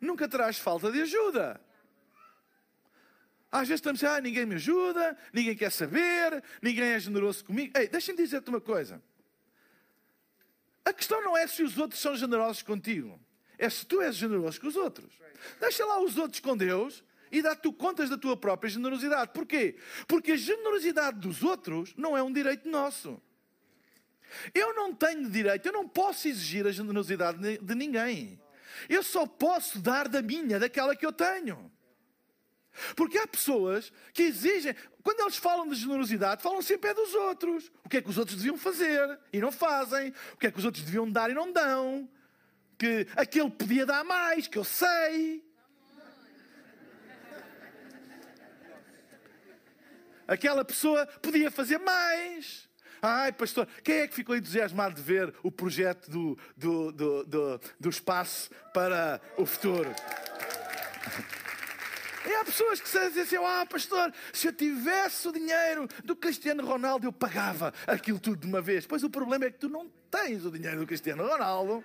[0.00, 1.60] nunca terás falta de ajuda.
[3.50, 7.76] Às vezes estamos ah, ninguém me ajuda, ninguém quer saber, ninguém é generoso comigo.
[7.78, 9.02] Ei, deixa-me dizer-te uma coisa.
[10.84, 13.20] A questão não é se os outros são generosos contigo,
[13.58, 15.12] é se tu és generoso com os outros.
[15.60, 19.32] Deixa lá os outros com Deus e dá-te contas da tua própria generosidade.
[19.32, 19.76] Porquê?
[20.08, 23.20] Porque a generosidade dos outros não é um direito nosso.
[24.54, 28.40] Eu não tenho direito, eu não posso exigir a generosidade de ninguém.
[28.88, 31.70] Eu só posso dar da minha, daquela que eu tenho.
[32.96, 37.70] Porque há pessoas que exigem, quando eles falam de generosidade, falam sempre é dos outros.
[37.84, 40.12] O que é que os outros deviam fazer e não fazem?
[40.32, 42.08] O que é que os outros deviam dar e não dão?
[42.78, 45.44] Que aquele podia dar mais, que eu sei.
[50.26, 52.68] Aquela pessoa podia fazer mais.
[53.04, 57.60] Ai, pastor, quem é que ficou entusiasmado de ver o projeto do, do, do, do,
[57.80, 59.92] do espaço para o futuro?
[62.24, 66.64] E há pessoas que dizem assim: Ah, pastor, se eu tivesse o dinheiro do Cristiano
[66.64, 68.86] Ronaldo, eu pagava aquilo tudo de uma vez.
[68.86, 71.84] Pois o problema é que tu não tens o dinheiro do Cristiano Ronaldo.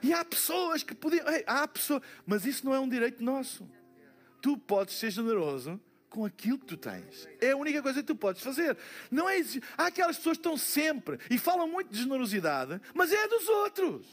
[0.00, 1.28] E há pessoas que podiam.
[1.28, 2.00] Ei, há pessoas.
[2.24, 3.68] Mas isso não é um direito nosso.
[4.40, 5.80] Tu podes ser generoso
[6.14, 7.28] com aquilo que tu tens.
[7.40, 8.78] É a única coisa que tu podes fazer.
[9.10, 9.34] Não é
[9.76, 14.06] Há aquelas pessoas que estão sempre e falam muito de generosidade, mas é dos outros.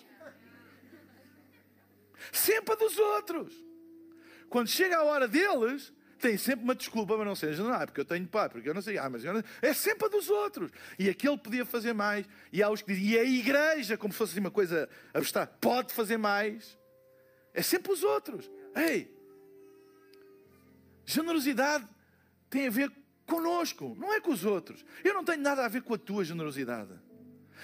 [2.32, 3.54] Sempre a dos outros.
[4.50, 7.84] Quando chega a hora deles, tem sempre uma desculpa para não ser generoso.
[7.84, 8.98] Ah, porque eu tenho pai, porque eu não sei.
[8.98, 9.44] Ah, mas eu não...
[9.62, 10.72] É sempre a dos outros.
[10.98, 12.26] E aquele podia fazer mais.
[12.52, 15.94] E há os que dizem, e a igreja, como se fosse uma coisa abstrata, pode
[15.94, 16.76] fazer mais.
[17.54, 18.50] É sempre os outros.
[18.76, 19.22] Ei,
[21.06, 21.86] Generosidade
[22.52, 22.92] tem a ver
[23.26, 24.86] conosco, não é com os outros.
[25.04, 26.92] Eu não tenho nada a ver com a tua generosidade.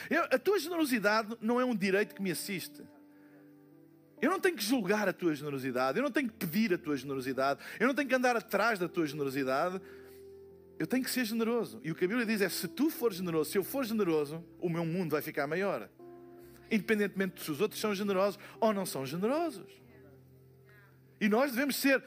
[0.10, 2.82] Eu, a tua generosidade não é um direito que me assiste.
[4.22, 6.96] Eu não tenho que julgar a tua generosidade, eu não tenho que pedir a tua
[6.96, 9.80] generosidade, eu não tenho que andar atrás da tua generosidade.
[10.80, 11.82] Eu tenho que ser generoso.
[11.84, 14.44] E o que a Bíblia diz é: se tu fores generoso, se eu for generoso,
[14.60, 15.90] o meu mundo vai ficar maior.
[16.72, 19.82] Independentemente de se os outros são generosos ou não são generosos.
[21.20, 22.04] E nós devemos ser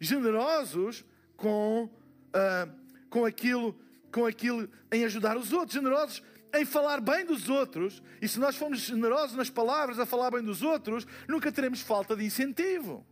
[0.00, 1.04] generosos
[1.36, 1.90] com,
[2.34, 2.70] uh,
[3.08, 3.78] com, aquilo,
[4.12, 6.22] com aquilo em ajudar os outros, generosos
[6.54, 8.02] em falar bem dos outros.
[8.20, 12.14] E se nós formos generosos nas palavras a falar bem dos outros, nunca teremos falta
[12.14, 13.04] de incentivo.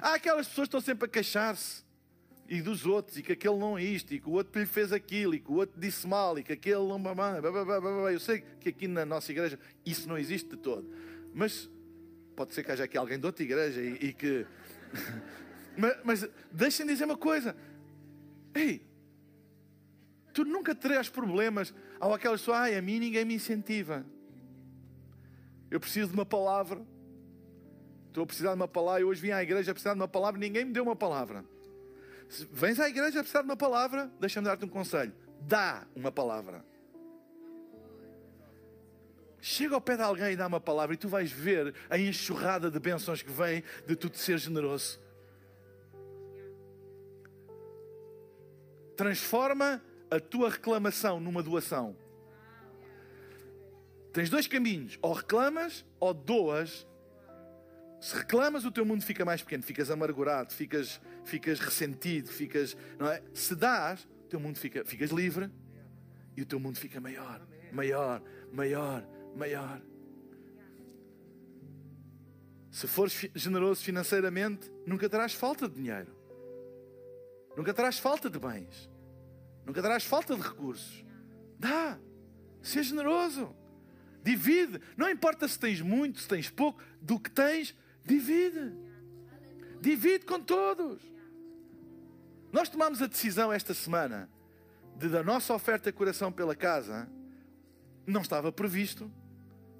[0.00, 1.86] Há aquelas pessoas que estão sempre a queixar-se
[2.48, 4.90] e dos outros, e que aquele não é isto, e que o outro lhe fez
[4.90, 8.10] aquilo, e que o outro disse mal, e que aquele não.
[8.10, 10.90] Eu sei que aqui na nossa igreja isso não existe de todo.
[11.34, 11.68] Mas
[12.34, 14.46] pode ser que haja aqui alguém de outra igreja e, e que.
[15.80, 17.54] Mas, mas deixem-me dizer uma coisa.
[18.54, 18.86] Ei,
[20.32, 24.04] tu nunca terás problemas ao aquela pessoa, ai, a mim ninguém me incentiva.
[25.70, 26.84] Eu preciso de uma palavra.
[28.06, 29.02] Estou a precisar de uma palavra.
[29.02, 31.44] Eu hoje vim à igreja a precisar de uma palavra, ninguém me deu uma palavra.
[32.28, 35.12] Se vens à igreja a precisar de uma palavra, deixa-me dar-te um conselho.
[35.40, 36.64] Dá uma palavra.
[39.40, 42.70] Chega ao pé de alguém e dá uma palavra e tu vais ver a enxurrada
[42.70, 45.00] de bênçãos que vem de tu te ser generoso.
[48.98, 49.80] Transforma
[50.10, 51.96] a tua reclamação numa doação.
[54.12, 56.84] Tens dois caminhos: ou reclamas ou doas.
[58.00, 62.76] Se reclamas, o teu mundo fica mais pequeno, ficas amargurado, ficas, ficas ressentido, ficas.
[62.98, 63.22] Não é?
[63.32, 65.48] Se dás, o teu mundo fica, ficas livre
[66.36, 67.40] e o teu mundo fica maior,
[67.72, 68.20] maior,
[68.52, 69.06] maior,
[69.36, 69.80] maior.
[72.70, 76.17] Se fores generoso financeiramente, nunca terás falta de dinheiro.
[77.58, 78.88] Nunca terás falta de bens.
[79.66, 81.04] Nunca terás falta de recursos.
[81.58, 81.98] Dá.
[82.62, 83.52] Seja generoso.
[84.22, 84.80] Divide.
[84.96, 86.80] Não importa se tens muito, se tens pouco.
[87.02, 88.72] Do que tens, divide.
[89.80, 91.02] Divide com todos.
[92.52, 94.30] Nós tomamos a decisão esta semana
[94.96, 97.08] de da nossa oferta de coração pela casa,
[98.06, 99.10] não estava previsto,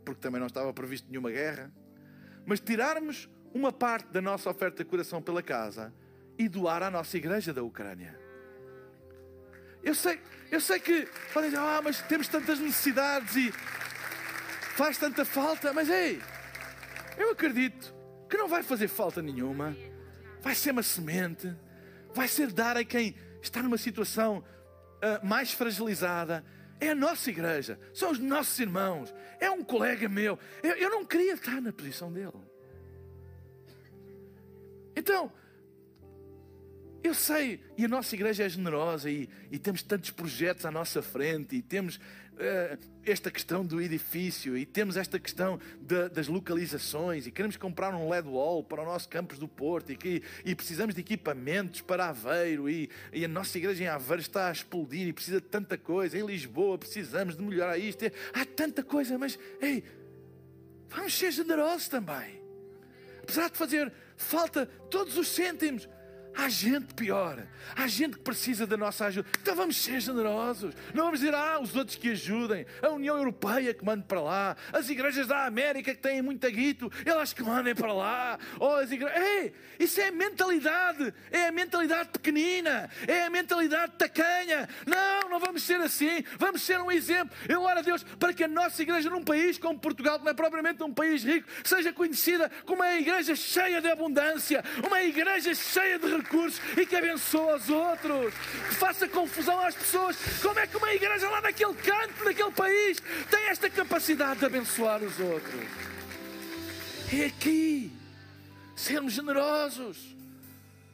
[0.05, 1.73] porque também não estava previsto nenhuma guerra,
[2.45, 5.95] mas tirarmos uma parte da nossa oferta de coração pela casa
[6.39, 8.19] e doar à nossa igreja da Ucrânia.
[9.83, 10.21] Eu sei,
[10.51, 13.53] eu sei que podem dizer, ah, mas temos tantas necessidades e
[14.77, 16.21] faz tanta falta, mas ei,
[17.17, 17.95] eu acredito
[18.29, 19.77] que não vai fazer falta nenhuma.
[20.41, 21.53] Vai ser uma semente,
[22.15, 26.45] vai ser dar a quem está numa situação uh, mais fragilizada.
[26.81, 30.39] É a nossa igreja, são os nossos irmãos, é um colega meu.
[30.63, 32.33] Eu, eu não queria estar na posição dele.
[34.95, 35.33] Então,
[37.03, 41.01] eu sei, e a nossa igreja é generosa e, e temos tantos projetos à nossa
[41.01, 47.27] frente e temos uh, esta questão do edifício e temos esta questão de, das localizações
[47.27, 50.55] e queremos comprar um LED wall para o nosso campus do Porto e, que, e
[50.55, 55.09] precisamos de equipamentos para Aveiro e, e, a nossa igreja em Aveiro está a explodir
[55.09, 56.19] e precisa de tanta coisa.
[56.19, 58.05] Em Lisboa precisamos de melhorar isto.
[58.33, 59.85] Há tanta coisa, mas ei,
[60.89, 62.43] vamos ser generosos também.
[63.23, 65.89] Apesar de fazer falta todos os cêntimos,
[66.39, 67.37] Há gente pior,
[67.75, 69.29] há gente que precisa da nossa ajuda.
[69.43, 70.73] Então vamos ser generosos.
[70.95, 74.57] Não vamos dizer, ah, os outros que ajudem, a União Europeia que mande para lá,
[74.73, 78.39] as igrejas da América que têm muita guito, elas que mandem para lá.
[78.61, 78.89] Ou as.
[78.93, 84.69] Ei, isso é mentalidade, é a mentalidade pequenina, é a mentalidade tacanha.
[84.87, 87.37] Não, não vamos ser assim, vamos ser um exemplo.
[87.49, 90.31] Eu oro a Deus para que a nossa igreja, num país como Portugal, que não
[90.31, 95.53] é propriamente um país rico, seja conhecida como uma igreja cheia de abundância, uma igreja
[95.53, 96.28] cheia de recursos
[96.77, 98.35] e que abençoe os outros,
[98.69, 100.17] que faça confusão às pessoas.
[100.43, 105.03] Como é que uma igreja lá naquele canto, naquele país, tem esta capacidade de abençoar
[105.03, 105.67] os outros?
[107.13, 107.91] É aqui,
[108.77, 110.17] sermos generosos.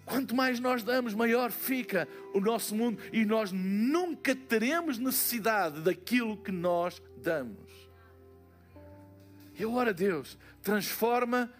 [0.04, 6.36] Quanto mais nós damos, maior fica o nosso mundo e nós nunca teremos necessidade daquilo
[6.36, 7.72] que nós damos.
[9.58, 11.50] Eu oro a Deus, transforma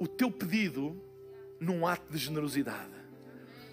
[0.00, 1.00] o teu pedido
[1.62, 2.90] num ato de generosidade.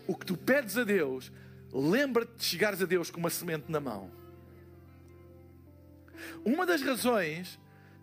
[0.08, 1.32] O que tu pedes a Deus,
[1.74, 4.12] lembra-te de chegares a Deus com uma semente na mão.
[6.46, 7.60] Uma das razões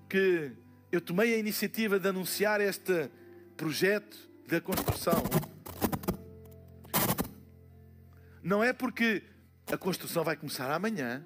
[0.09, 0.53] que
[0.91, 3.11] eu tomei a iniciativa de anunciar este
[3.57, 4.17] projeto
[4.49, 5.23] da construção
[8.43, 9.23] não é porque
[9.71, 11.25] a construção vai começar amanhã,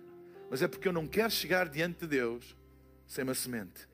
[0.51, 2.57] mas é porque eu não quero chegar diante de Deus
[3.07, 3.88] sem uma semente.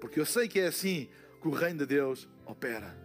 [0.00, 1.08] Porque eu sei que é assim
[1.40, 3.01] que o reino de Deus opera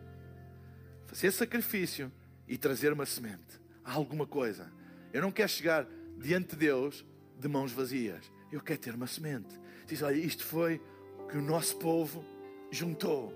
[1.17, 2.11] fazer sacrifício
[2.47, 4.71] e trazer uma semente, alguma coisa.
[5.11, 7.03] Eu não quero chegar diante de Deus
[7.39, 8.31] de mãos vazias.
[8.51, 9.59] Eu quero ter uma semente.
[9.87, 10.79] Diz: Olha, isto foi
[11.17, 12.23] o que o nosso povo
[12.69, 13.33] juntou.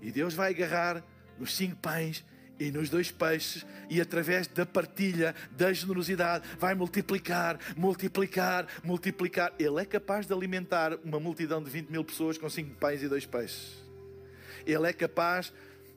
[0.00, 1.04] E Deus vai agarrar
[1.38, 2.24] nos cinco pães
[2.58, 9.52] e nos dois peixes, e através da partilha, da generosidade, vai multiplicar, multiplicar, multiplicar.
[9.58, 13.08] Ele é capaz de alimentar uma multidão de 20 mil pessoas com cinco pães e
[13.08, 13.76] dois peixes.
[14.66, 15.52] Ele é capaz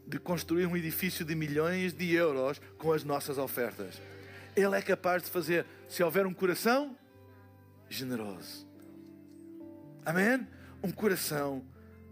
[0.05, 4.01] de construir um edifício de milhões de euros com as nossas ofertas.
[4.55, 6.95] Ele é capaz de fazer, se houver um coração
[7.89, 8.67] generoso.
[10.05, 10.47] Amém?
[10.83, 11.63] Um coração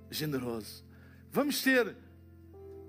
[0.09, 0.83] generoso.
[1.31, 1.95] Vamos ser.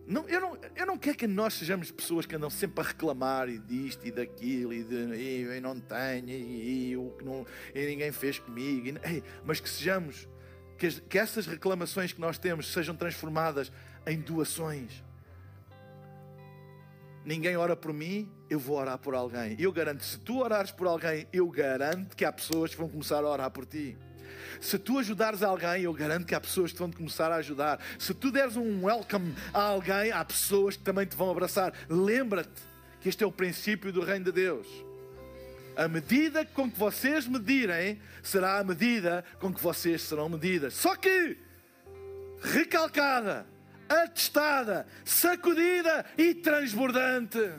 [0.07, 3.49] Não, eu, não, eu não quero que nós sejamos pessoas que andam sempre a reclamar
[3.49, 8.11] e disto e daquilo e, de, e eu não tenho e, e, não, e ninguém
[8.11, 8.89] fez comigo.
[8.89, 10.29] E, mas que sejamos,
[10.77, 13.71] que, que essas reclamações que nós temos sejam transformadas
[14.07, 15.03] em doações.
[17.25, 19.55] Ninguém ora por mim, eu vou orar por alguém.
[19.59, 23.19] Eu garanto, se tu orares por alguém, eu garanto que há pessoas que vão começar
[23.19, 23.97] a orar por ti.
[24.61, 27.81] Se tu ajudares alguém, eu garanto que há pessoas que vão te começar a ajudar.
[27.99, 31.73] Se tu deres um welcome a alguém, há pessoas que também te vão abraçar.
[31.89, 32.63] Lembra-te
[33.01, 34.67] que este é o princípio do reino de Deus.
[35.77, 40.75] A medida com que vocês medirem será a medida com que vocês serão medidas.
[40.75, 41.39] Só que,
[42.43, 43.47] recalcada,
[43.91, 47.51] atestada, sacudida e transbordante.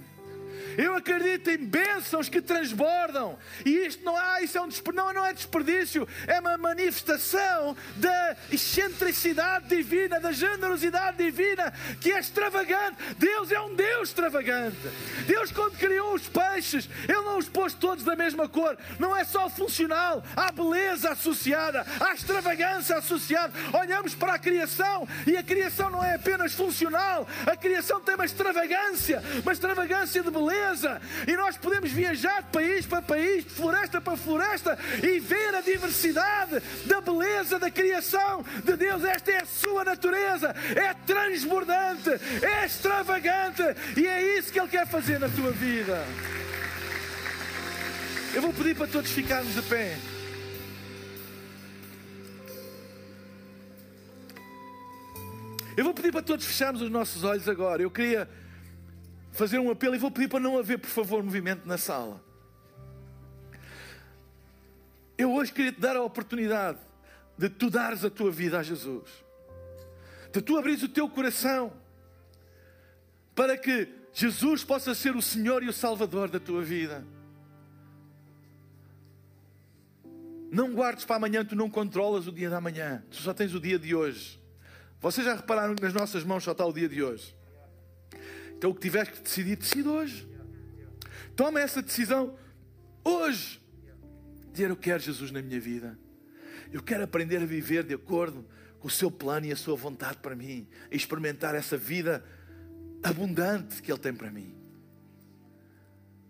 [0.78, 3.38] Eu acredito em bênçãos que transbordam.
[3.66, 8.36] E isto não, há, isso é um, não, não é desperdício, é uma manifestação da
[8.52, 12.98] excentricidade divina, da generosidade divina, que é extravagante.
[13.18, 14.78] Deus é um Deus extravagante.
[15.26, 18.78] Deus, quando criou os peixes, Ele não os pôs todos da mesma cor.
[19.00, 23.54] Não é só funcional, há beleza associada, há extravagância associada.
[23.74, 28.26] Olhamos para a criação e a criação não é apenas funcional, a criação tem uma
[28.26, 31.02] extravagância, uma extravagância de beleza natureza.
[31.28, 35.62] E nós podemos viajar de país para país, de floresta para floresta e ver a
[35.62, 39.04] diversidade da beleza da criação de Deus.
[39.04, 40.56] Esta é a sua natureza.
[40.76, 42.10] É transbordante,
[42.42, 43.64] é extravagante
[43.98, 46.04] e é isso que Ele quer fazer na tua vida.
[48.34, 49.98] Eu vou pedir para todos ficarmos de pé.
[55.76, 57.82] Eu vou pedir para todos fecharmos os nossos olhos agora.
[57.82, 58.30] Eu queria
[59.32, 62.24] fazer um apelo e vou pedir para não haver, por favor, movimento na sala.
[65.18, 66.80] Eu hoje queria te dar a oportunidade
[67.38, 69.10] de tu dares a tua vida a Jesus,
[70.32, 71.72] de tu abrires o teu coração
[73.34, 77.06] para que Jesus possa ser o Senhor e o Salvador da tua vida.
[80.52, 83.60] Não guardes para amanhã, tu não controlas o dia da manhã, tu só tens o
[83.60, 84.40] dia de hoje.
[85.00, 87.34] Vocês já repararam que nas nossas mãos só está o dia de hoje?
[88.62, 90.30] Então o que tiveres que decidir, decide hoje.
[91.36, 92.38] Toma essa decisão
[93.04, 93.60] hoje.
[94.52, 95.98] Dizer eu quero Jesus na minha vida.
[96.72, 98.46] Eu quero aprender a viver de acordo
[98.80, 100.68] com o seu plano e a sua vontade para mim.
[100.92, 102.24] E experimentar essa vida
[103.02, 104.54] abundante que Ele tem para mim.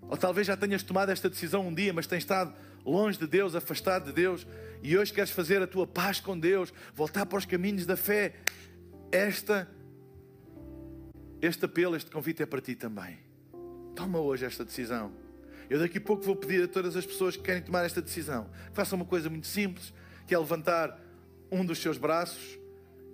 [0.04, 2.56] Ou talvez já tenhas tomado esta decisão um dia, mas tens estado
[2.86, 4.48] longe de Deus, afastado de Deus,
[4.82, 8.36] e hoje queres fazer a tua paz com Deus, voltar para os caminhos da fé.
[9.12, 9.70] Esta,
[11.42, 13.18] este apelo, este convite é para ti também.
[13.96, 15.12] Toma hoje esta decisão.
[15.70, 18.50] Eu daqui a pouco vou pedir a todas as pessoas que querem tomar esta decisão
[18.70, 19.94] que façam uma coisa muito simples,
[20.28, 21.00] que é levantar
[21.52, 22.60] um dos seus braços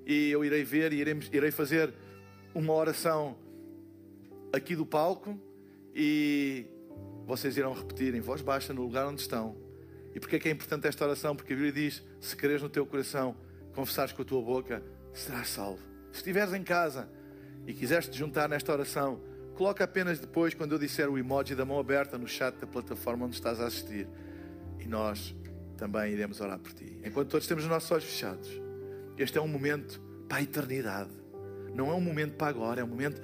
[0.05, 1.93] e eu irei ver e irei, irei fazer
[2.53, 3.37] uma oração
[4.51, 5.39] aqui do palco
[5.95, 6.65] e
[7.25, 9.55] vocês irão repetir em voz baixa no lugar onde estão.
[10.15, 11.35] E porquê é que é importante esta oração?
[11.35, 13.35] Porque a Bíblia diz: se creres no teu coração,
[13.73, 15.81] confessares com a tua boca, serás salvo.
[16.11, 17.07] Se estiveres em casa
[17.67, 19.19] e quiseres te juntar nesta oração,
[19.53, 23.25] coloca apenas depois, quando eu disser o emoji da mão aberta no chat da plataforma
[23.25, 24.07] onde estás a assistir.
[24.79, 25.35] E nós
[25.77, 26.97] também iremos orar por ti.
[27.03, 28.49] Enquanto todos temos os nossos olhos fechados,
[29.17, 29.99] este é um momento
[30.29, 31.11] para a eternidade.
[31.75, 33.21] Não é um momento para agora, é um momento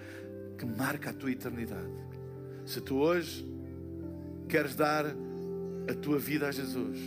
[0.57, 1.91] que marca a tua eternidade.
[2.65, 3.47] Se tu hoje
[4.49, 6.99] queres dar a tua vida a Jesus,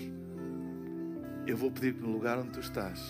[1.47, 3.01] eu vou pedir que no lugar onde tu estás,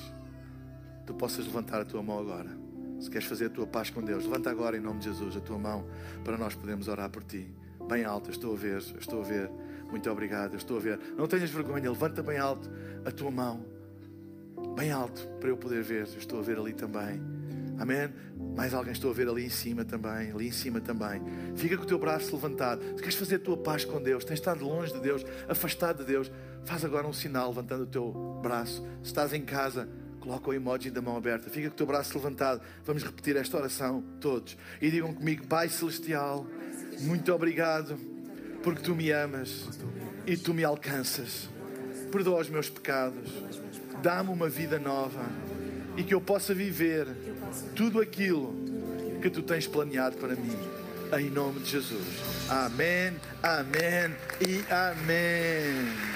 [1.07, 2.56] tu possas levantar a tua mão agora.
[2.99, 5.41] Se queres fazer a tua paz com Deus, levanta agora em nome de Jesus a
[5.41, 5.87] tua mão
[6.25, 7.47] para nós podermos orar por ti.
[7.89, 9.51] Bem alto, estou a ver, estou a ver.
[9.91, 10.99] Muito obrigado, estou a ver.
[11.17, 12.69] Não tenhas vergonha, levanta bem alto
[13.05, 13.65] a tua mão.
[14.75, 16.05] Bem alto para eu poder ver.
[16.05, 17.21] Estou a ver ali também.
[17.79, 18.11] Amém?
[18.57, 21.23] Mais alguém estou a ver ali em cima também, ali em cima também.
[21.55, 22.83] Fica com o teu braço levantado.
[22.83, 26.05] Se queres fazer a tua paz com Deus, tens estado longe de Deus, afastado de
[26.05, 26.33] Deus,
[26.65, 28.83] faz agora um sinal levantando o teu braço.
[29.03, 29.89] Se estás em casa,
[30.27, 31.49] coloca o emoji da mão aberta.
[31.49, 32.61] Fica com o teu braço levantado.
[32.85, 34.57] Vamos repetir esta oração todos.
[34.83, 36.45] E digam comigo, Pai Celestial,
[37.01, 37.97] muito obrigado
[38.65, 39.69] porque tu me amas
[40.27, 41.49] e tu me alcanças.
[42.11, 43.31] Perdoa os meus pecados.
[44.03, 45.25] Dá-me uma vida nova
[45.97, 47.07] e que eu possa viver
[47.77, 48.53] tudo aquilo
[49.23, 50.59] que tu tens planeado para mim.
[51.17, 52.05] Em nome de Jesus.
[52.51, 53.15] Amém,
[53.45, 56.16] amém e amém.